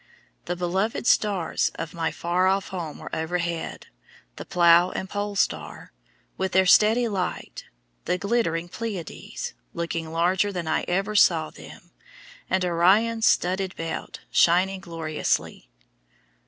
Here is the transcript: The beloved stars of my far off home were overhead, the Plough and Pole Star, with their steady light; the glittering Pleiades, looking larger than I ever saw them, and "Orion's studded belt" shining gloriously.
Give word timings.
The 0.45 0.55
beloved 0.55 1.05
stars 1.05 1.71
of 1.75 1.93
my 1.93 2.09
far 2.09 2.47
off 2.47 2.69
home 2.69 2.97
were 2.97 3.15
overhead, 3.15 3.85
the 4.37 4.45
Plough 4.45 4.89
and 4.89 5.07
Pole 5.07 5.35
Star, 5.35 5.91
with 6.37 6.53
their 6.53 6.65
steady 6.65 7.07
light; 7.07 7.65
the 8.05 8.17
glittering 8.17 8.67
Pleiades, 8.67 9.53
looking 9.75 10.11
larger 10.11 10.51
than 10.51 10.67
I 10.67 10.85
ever 10.87 11.15
saw 11.15 11.51
them, 11.51 11.91
and 12.49 12.65
"Orion's 12.65 13.27
studded 13.27 13.75
belt" 13.75 14.21
shining 14.31 14.79
gloriously. 14.79 15.69